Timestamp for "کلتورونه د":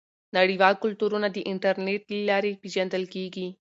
0.83-1.37